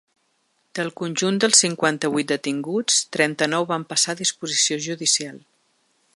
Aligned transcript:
Del 0.77 0.87
conjunt 1.01 1.37
dels 1.43 1.61
cinquanta-vuit 1.65 2.31
detinguts, 2.31 2.99
trenta-nou 3.19 3.69
van 3.75 3.87
passar 3.93 4.17
a 4.17 4.21
disposició 4.23 4.81
judicial. 4.89 5.39